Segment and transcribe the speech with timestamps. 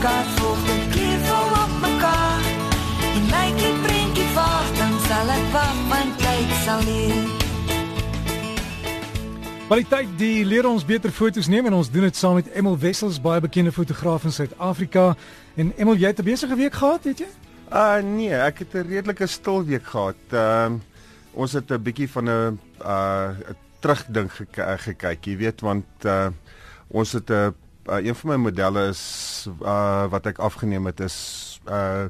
[0.00, 2.44] poskaart volg en kleef vol op mekaar.
[3.16, 7.26] En lyk die prentjie vaag, dan sal ek wag want tyd sal leer.
[9.66, 13.20] Kwaliteit die leer ons beter foto's neem en ons doen dit saam met Emil Wessels,
[13.20, 15.12] baie bekende fotograaf in Suid-Afrika.
[15.60, 17.30] En Emil, jy het 'n besige week gehad, weet jy?
[17.68, 20.16] Uh nee, ek het 'n redelike stil week gehad.
[20.32, 20.80] Ehm uh,
[21.32, 26.28] ons het 'n bietjie van 'n uh 'n terugdink geky gekyk, jy weet, want uh
[26.88, 27.54] ons het 'n
[27.88, 32.08] uh, een van my modelle is uh wat ek afgeneem het is uh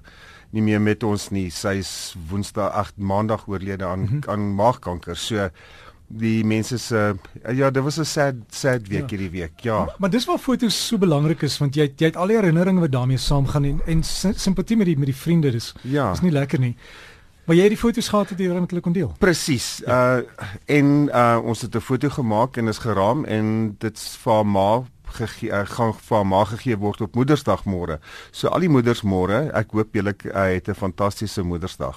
[0.50, 1.46] nie meer met ons nie.
[1.50, 4.30] Sy's Woensdag 8 Maandag oorlede aan mm -hmm.
[4.30, 5.16] aan maagkanker.
[5.16, 5.48] So
[6.10, 7.14] die mense se
[7.48, 9.16] uh, ja, dit was 'n sad sad week ja.
[9.16, 9.60] hierdie week.
[9.60, 9.78] Ja.
[9.78, 12.80] Maar, maar dis waar foto's so belangrik is want jy jy het al die herinneringe
[12.80, 14.02] wat daarmee saamgaan en en
[14.34, 16.12] simpatie met die met die vriende dis ja.
[16.12, 16.76] is nie lekker nie.
[17.44, 19.14] Maar jy het die foto's gehad wat jy met hulle kon deel.
[19.18, 19.82] Presies.
[19.86, 20.18] Ja.
[20.18, 20.24] Uh
[20.66, 24.84] en uh ons het 'n foto gemaak en is geraam en dit's vir ma
[25.16, 28.00] gegee uh, gaan vir ma gegee word op Moedersdag môre.
[28.32, 31.96] So al die moeders môre, ek hoop julle uh, het 'n fantastiese Moedersdag.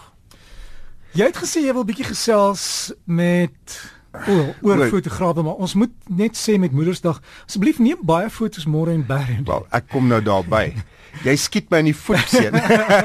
[1.13, 3.81] Jy het gesê jy wil bietjie gesels met
[4.27, 8.93] oor oor fotograwe maar ons moet net sê met Moedersdag asseblief neem baie fotos môre
[8.93, 9.29] en bær.
[9.45, 10.73] Wel, ek kom nou daarby.
[11.27, 12.57] Jy skiet my in die voet seun.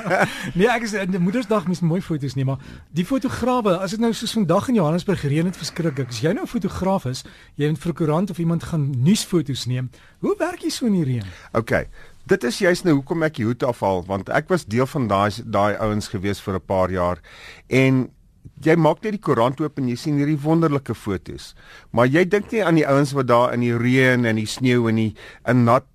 [0.59, 2.63] nee, ek is in die Moedersdag mis mooi fotos nie, maar
[2.97, 6.09] die fotograwe, as dit nou soos vandag in Johannesburg gereën het verskriklik.
[6.09, 7.25] As jy nou 'n fotograaf is,
[7.57, 9.91] jy moet vir 'n koerant of iemand gaan nuusfoto's neem.
[10.21, 11.27] Hoe werk jy so in die reën?
[11.53, 11.89] Okay.
[12.27, 15.77] Dit is juist nou hoekom ek hoed afhaal want ek was deel van daai daai
[15.81, 17.19] ouens gewees vir 'n paar jaar
[17.69, 18.11] en
[18.65, 21.55] jy maak net die koerant oop en jy sien hierdie wonderlike fotos.
[21.93, 24.89] Maar jy dink nie aan die ouens wat daar in die reën en die sneeu
[24.89, 25.15] en die
[25.47, 25.87] in nat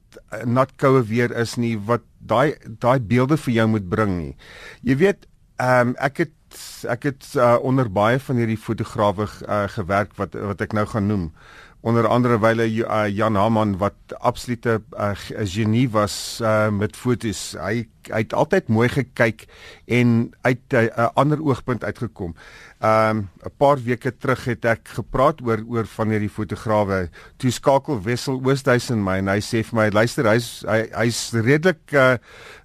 [0.46, 4.34] nat koue weer is nie wat daai daai beelde vir jou moet bring nie.
[4.84, 5.28] Jy weet,
[5.62, 6.40] ehm um, ek het
[6.90, 11.08] ek het uh, onder baie van hierdie fotograwe uh, gewerk wat wat ek nou gaan
[11.10, 11.32] noem
[11.84, 15.12] onder andere wyle uh, Jan Haman wat absolute uh,
[15.44, 17.54] genie was uh, met fotos.
[17.60, 19.46] Hy hy het altyd mooi gekyk
[19.88, 22.36] en uit 'n uh, ander oogpunt uitgekom.
[22.84, 27.10] Um 'n paar weke terug het ek gepraat oor oor van hierdie fotograwe.
[27.38, 31.92] Toe skakel Wessel Oosthuizen my en hy sê vir my luister hy's hy hy's redelik
[31.94, 32.18] uh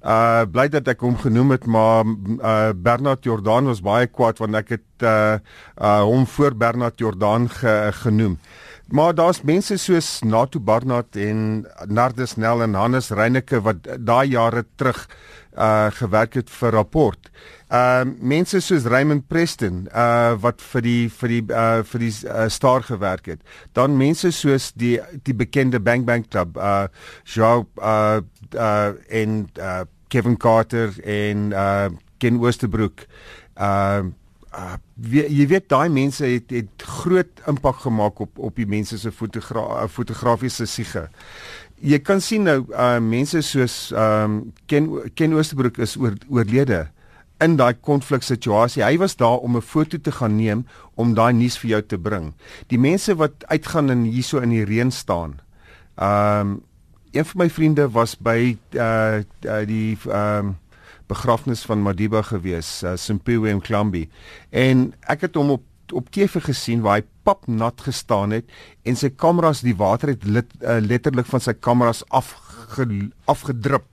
[0.03, 4.55] uh bly dat ek hom genoem het maar uh Bernard Jordan was baie kwaad want
[4.55, 5.39] ek het uh
[5.79, 8.39] uh hom voor Bernard Jordan ge, genoem.
[8.89, 14.65] Maar daar's mense soos Nato Barnard en Nardus Nel en Hannes Reyneke wat daai jare
[14.81, 15.03] terug
[15.59, 17.29] uh gewerk het vir rapport.
[17.69, 22.47] Uh mense soos Raymond Preston uh wat vir die vir die uh vir die uh,
[22.49, 23.43] Star gewerk het.
[23.77, 26.87] Dan mense soos die die bekende Bang Bang Club uh
[27.25, 28.23] Joe uh
[28.55, 33.05] uh en uh Kevin Carter en uh Ken Oosterbroek.
[33.61, 34.15] Uh
[34.57, 39.13] uh jy weet daai mense het het groot impak gemaak op op die mense se
[39.13, 41.09] fotogra uh, fotografiese siege.
[41.81, 46.87] Jy kan sien nou uh mense soos ehm um, Ken Ken Oosterbroek is oor, oorlede
[47.45, 48.83] in daai konfliksituasie.
[48.83, 51.99] Hy was daar om 'n foto te gaan neem om daai nuus vir jou te
[51.99, 52.35] bring.
[52.67, 55.41] Die mense wat uitgaan en hierso in die reën staan.
[55.97, 56.63] Ehm um,
[57.13, 60.57] een van my vriende was by uh, uh die ehm um,
[61.09, 64.07] begrafnis van Madiba gewees, uh, Simpiwe Mklambi.
[64.51, 68.49] En ek het hom op op TV gesien waar hy pap nat gestaan het
[68.89, 72.85] en sy kameras die water het lit, uh, letterlik van sy kameras afge,
[73.25, 73.87] afgedrup.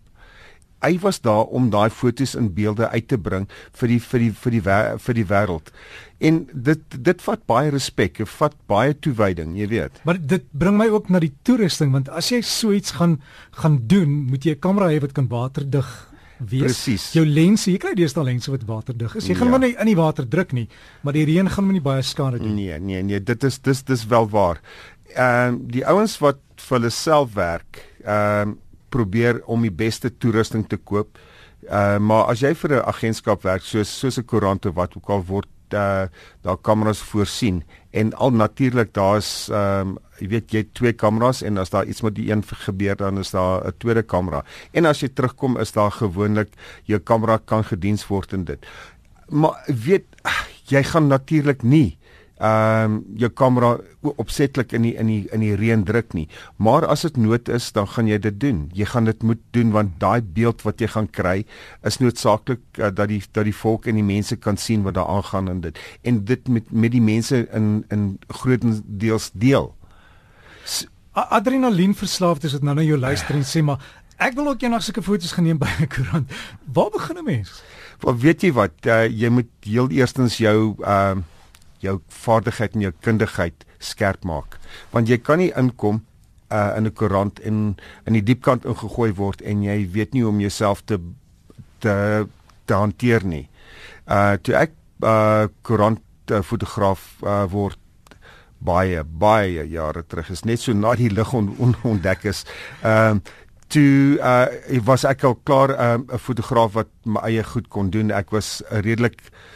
[0.83, 3.47] Hy was daar om daai fotos en beelde uit te bring
[3.79, 4.63] vir die vir die vir die
[5.05, 5.71] vir die wêreld.
[6.19, 10.03] En dit dit vat baie respek, dit vat baie toewyding, jy weet.
[10.05, 13.17] Maar dit bring my ook na die toerusting want as jy so iets gaan
[13.63, 15.87] gaan doen, moet jy 'n kamera hê wat kan waterdig
[16.39, 16.63] wees.
[16.63, 17.11] Presies.
[17.15, 19.29] Jou lense, jy kry deesdae lense wat waterdig is.
[19.29, 19.55] Jy gaan ja.
[19.55, 20.67] maar nie in die water druk nie,
[21.01, 22.55] maar die reën gaan my nie baie skade doen.
[22.55, 24.61] Nee, nee, nee, dit is dis dis wel waar.
[25.15, 28.61] Ehm uh, die ouens wat vir hulle self werk, ehm uh,
[28.95, 31.17] probeer om die beste toerusting te koop.
[31.65, 35.09] Uh maar as jy vir 'n agentskap werk soos soos 'n koerant of wat ook
[35.09, 36.05] al word uh,
[36.41, 37.63] daar kameras voorsien.
[37.91, 42.01] En al natuurlik daar's ehm um, jy weet jy twee kameras en as daar iets
[42.01, 44.43] met die een gebeur dan is daar 'n tweede kamera.
[44.71, 46.49] En as jy terugkom is daar gewoonlik
[46.83, 48.65] jou kamera kan gediens word in dit.
[49.29, 50.05] Maar weet
[50.65, 51.97] jy gaan natuurlik nie
[52.35, 53.77] ehm um, jou kamera
[54.19, 56.27] opsetlik in die in die in die reën druk nie.
[56.59, 58.65] Maar as dit nood is, dan gaan jy dit doen.
[58.75, 61.45] Jy gaan dit moet doen want daai beeld wat jy gaan kry
[61.87, 65.07] is noodsaaklik uh, dat die dat die volk en die mense kan sien wat daar
[65.07, 65.79] aangaan in dit.
[66.03, 69.71] En dit met met die mense in in grootendeels deel.
[70.65, 73.79] So, Adrenalien verslaafd is dit nou nou jou luister en sê maar
[74.19, 76.31] ek wil ook eendag sulke foto's geneem by 'n koerant.
[76.73, 77.63] Waar begin 'n mens?
[77.99, 81.23] Wel weet jy wat, uh, jy moet heel eerstens jou ehm uh,
[81.85, 84.57] jou vaardigheid en jou kundigheid skerp maak.
[84.93, 86.01] Want jy kan nie inkom
[86.53, 90.31] uh, in 'n koerant en in die diepkant ingegooi word en jy weet nie hoe
[90.31, 90.99] om jouself te
[91.79, 92.27] te
[92.65, 93.47] te hanteer nie.
[94.07, 94.71] Uh toe ek
[95.01, 96.01] uh koerant
[96.31, 97.77] uh, fotograaf uh, word
[98.65, 102.45] baie baie jare terug is net so na die lig on, on, ontdek is.
[102.83, 107.67] Ehm uh, toe uh was ek al klaar 'n uh, fotograaf wat my eie goed
[107.67, 108.11] kon doen.
[108.11, 109.55] Ek was redelik uh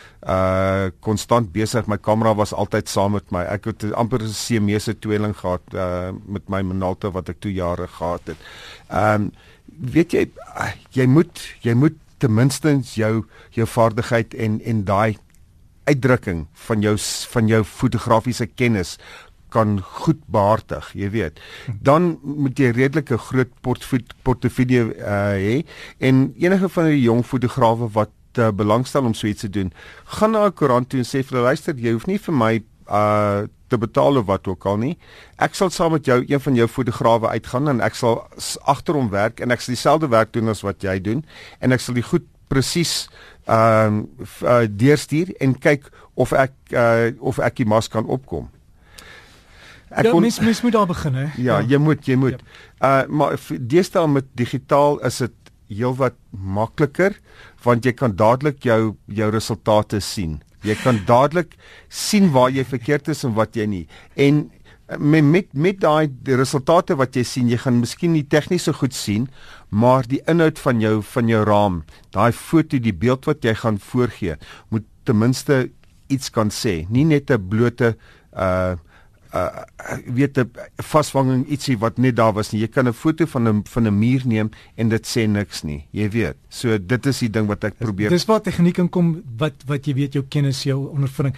[1.00, 1.88] konstant besig.
[1.88, 3.46] My kamera was altyd saam met my.
[3.48, 7.88] Ek het amper 'n siamese tweeling gehad uh met my Minolta wat ek toe jare
[7.88, 8.38] gehad het.
[8.92, 9.32] Um,
[9.80, 10.30] weet jy
[10.92, 13.26] jy moet jy moet ten minste jou
[13.56, 15.18] jou vaardigheid en en daai
[15.88, 16.98] uitdrukking van jou
[17.34, 18.98] van jou fotografiese kennis
[19.50, 21.40] kan goed behartig, jy weet.
[21.82, 23.50] Dan moet jy redelike groot
[24.24, 25.66] portfolio uh hê
[25.98, 29.72] en enige van die jong fotograwe wat uh, belangstel om so iets te doen,
[30.18, 32.54] gaan na 'n koerant toe en sê vir hulle luister, jy hoef nie vir my
[32.90, 34.98] uh te betaal of wat ook al nie.
[35.38, 38.24] Ek sal saam met jou een van jou fotograwe uitgaan en ek sal
[38.66, 41.22] agter hom werk en ek sal dieselfde werk doen as wat jy doen
[41.62, 43.10] en ek sal die goed presies
[43.46, 48.50] ehm uh, uh, deurstuur en kyk of ek uh, of ek die mas kan opkom.
[49.90, 51.28] Ek ja, kon mis mis moet daar begin hè.
[51.38, 52.44] Ja, ja, jy moet, jy moet.
[52.82, 53.06] Ja.
[53.06, 57.16] Uh maar deesdae met digitaal is dit heelwat makliker
[57.64, 60.40] want jy kan dadelik jou jou resultate sien.
[60.64, 61.56] Jy kan dadelik
[61.88, 63.86] sien waar jy verkeerd is en wat jy nie.
[64.16, 64.50] En
[64.98, 68.96] met met, met daai resultate wat jy sien, jy gaan miskien nie tegnies so goed
[68.98, 69.28] sien,
[69.70, 71.84] maar die inhoud van jou van jou raam,
[72.16, 74.40] daai foto, die beeld wat jy gaan voorgee,
[74.70, 75.70] moet ten minste
[76.10, 77.96] iets kan sê, nie net 'n blote
[78.34, 78.76] uh
[79.34, 79.64] uh
[80.06, 80.50] weet 'n
[80.82, 82.62] vasvanging ietsie wat net daar was nie.
[82.62, 85.86] Jy kan 'n foto van 'n van 'n muur neem en dit sê niks nie.
[85.92, 86.36] Jy weet.
[86.50, 88.10] So dit is die ding wat ek probeer.
[88.10, 91.36] Dis waar tegniek inkom wat wat jy weet jou kennis, jou ondervinding.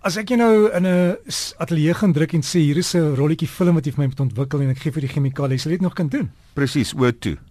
[0.00, 1.16] As ek jou nou in 'n
[1.58, 4.20] ateljee gaan druk en sê hier is 'n rolletjie film wat jy vir my moet
[4.20, 6.30] ontwikkel en ek gee vir die chemikalie, sal jy dit nog kan doen?
[6.54, 7.47] Presies, O2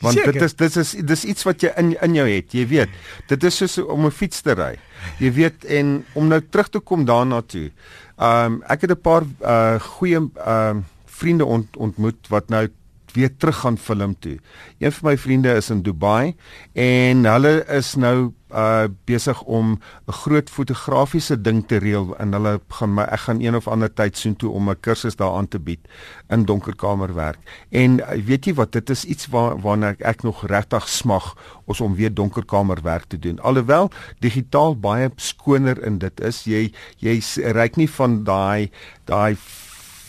[0.00, 0.32] want Seker.
[0.32, 2.88] dit is dit is dis iets wat jy in in jou het jy weet
[3.28, 4.74] dit is soos om 'n fiets te ry
[5.18, 7.70] jy weet en om nou terug te kom daarna toe
[8.18, 12.68] um, ek het 'n paar uh, goeie um, vriende ont, ontmoet wat nou
[13.14, 14.38] weer terug gaan film toe.
[14.78, 16.34] Een van my vriende is in Dubai
[16.72, 22.60] en hulle is nou uh besig om 'n groot fotografiese ding te reël en hulle
[22.68, 25.48] gaan my ek gaan een of ander tyd soen toe om 'n kursus daar aan
[25.48, 25.80] te bied
[26.28, 27.38] in donkerkamerwerk.
[27.70, 31.34] En uh, weet jy wat dit is iets waar waarna ek, ek nog regtig smag
[31.64, 33.40] ons om weer donkerkamerwerk te doen.
[33.40, 37.20] Alhoewel digitaal baie skoner in dit is, jy jy
[37.52, 38.70] reik nie van daai
[39.04, 39.36] daai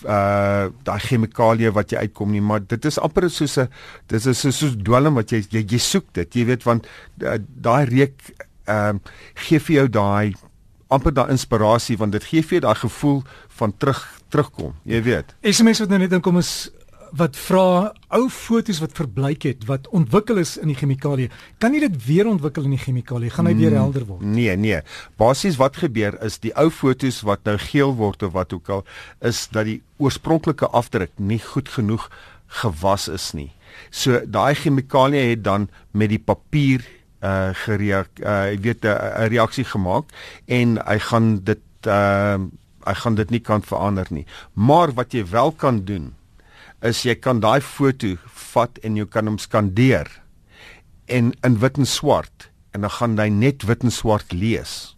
[0.05, 3.69] uh daai chemikalie wat jy uitkom nie maar dit is amper soos 'n
[4.07, 6.87] dis is soos, soos dwelm wat jy, jy jy soek dit jy weet want
[7.21, 8.17] uh, daai reuk
[8.65, 9.13] ehm uh,
[9.47, 10.33] gee vir jou daai
[10.87, 13.23] amper daai inspirasie want dit gee vir jou daai gevoel
[13.59, 15.35] van terug terugkom jy weet.
[15.41, 16.69] SMS wat nou net inkom is
[17.15, 21.29] wat vra ou fotos wat verbleik het wat ontwikkel is in die chemikalie
[21.63, 23.31] kan jy dit weer ontwikkel in die chemikalie?
[23.31, 24.23] Gaan hy weer mm, helder word?
[24.25, 24.81] nee nee.
[25.19, 28.83] Basies wat gebeur is die ou fotos wat nou geel word of wat ook al
[29.23, 32.09] is dat die oorspronklike afdruk nie goed genoeg
[32.61, 33.51] gewas is nie.
[33.91, 36.83] So daai chemikalie het dan met die papier
[37.23, 40.11] uh gereak uh weet 'n reaksie gemaak
[40.45, 42.37] en hy gaan dit uh
[42.85, 44.25] hy gaan dit nie kan verander nie.
[44.53, 46.13] Maar wat jy wel kan doen
[46.83, 48.15] is jy kan daai foto
[48.53, 50.09] vat en jy kan hom skandeer
[51.07, 54.95] en in wit en swart en dan gaan hy net wit en swart lees.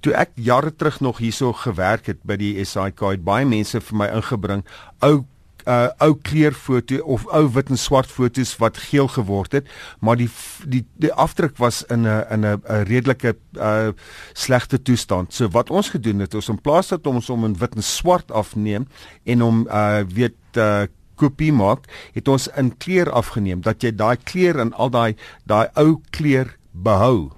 [0.00, 3.98] Toe ek jare terug nog hierso gewerk het by die SAIK het baie mense vir
[3.98, 4.64] my ingebring
[5.04, 5.26] ou
[5.66, 9.66] uh ou kleurfoto of ou wit en swart fotos wat geel geword het,
[10.00, 10.30] maar die
[10.64, 13.92] die die afdruk was in 'n in 'n 'n redelike uh
[14.32, 15.32] slegte toestand.
[15.32, 18.30] So wat ons gedoen het, ons in plaas dat ons hom in wit en swart
[18.30, 18.86] afneem
[19.24, 20.86] en hom uh weet uh
[21.18, 25.68] kopie maak, het ons in kleur afgeneem dat jy daai kleur en al daai daai
[25.74, 27.32] ou kleur behou.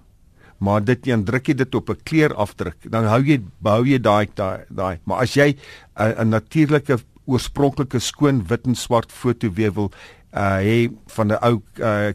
[0.60, 3.98] Maar dit jy druk jy dit op 'n kleur afdruk, dan hou jy behou jy
[3.98, 5.00] daai daai.
[5.04, 5.56] Maar as jy
[5.96, 9.92] 'n uh, natuurlike oorspronklike skoon wit en swart foto weer wil
[10.32, 12.12] uh hê van 'n ou uh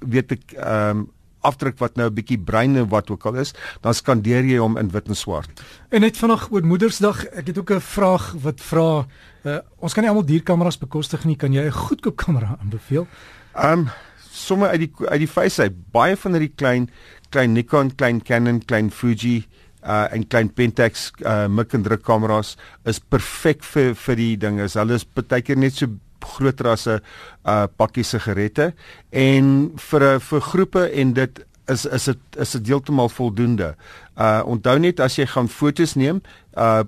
[0.00, 1.08] weet ek um
[1.40, 4.76] afdruk wat nou 'n bietjie bruin en wat ook al is, dan skandeer jy hom
[4.76, 5.62] in wit en swart.
[5.88, 9.06] En net vanaand oor Moedersdag, ek het ook 'n vraag wat vra
[9.44, 13.06] uh ons kan nie almal dierkameras bekostig nie, kan jy 'n goedkoop kamera aanbeveel?
[13.54, 13.88] Um
[14.30, 16.90] sommer uit die uit die face uit baie van hierdie klein
[17.30, 19.46] klein Nikon, klein Canon, klein Fuji
[19.88, 24.68] uh en klein Pentax uh mik en druk kameras is perfek vir vir die dinge.
[24.68, 25.88] Hulle is baie keer net so
[26.36, 27.00] groter as 'n
[27.44, 28.72] uh pakkie sigarette
[29.12, 33.74] en vir 'n vir groepe en dit is is dit is dit heeltemal voldoende.
[34.16, 36.22] Uh onthou net as jy gaan fotos neem,
[36.56, 36.84] uh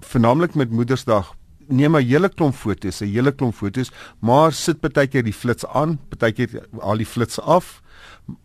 [0.00, 1.34] veralnik met Moedersdag
[1.70, 3.90] neem 'n hele klomp fotos, 'n hele klomp fotos,
[4.20, 7.80] maar sit partykeer die flits aan, partykeer al die flits af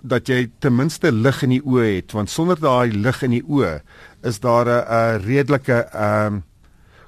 [0.02, 3.44] dat jy ten minste lig in die oë het want sonder daai lig in die
[3.44, 3.80] oë
[4.24, 6.44] is daar 'n redelike ehm um,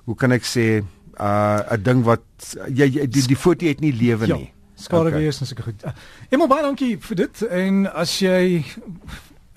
[0.05, 0.83] hoe kan ek sê
[1.19, 2.23] uh 'n ding wat
[2.69, 4.53] jy, jy die, die foto het nie lewe ja, nie.
[4.75, 5.19] Skare okay.
[5.19, 5.83] wees en seker goed.
[6.29, 8.61] Eenmal baie dankie vir dit en as jy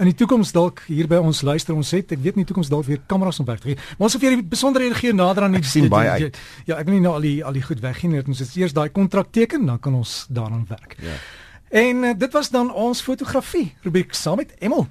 [0.01, 2.87] in die toekoms dalk hier by ons luister ons het ek weet nie toekoms dalk
[2.89, 5.91] weer kameras ontwerp gee maar ons sal vir julle besonderhede gee nader aan die sien
[5.93, 6.41] baie uit.
[6.69, 8.77] ja ek wil nie nou al die al die goed weggee net ons het eers
[8.77, 11.19] daai kontrak teken dan kan ons daaraan werk ja
[11.71, 14.87] en uh, dit was dan ons fotografie rubriek saam met Emel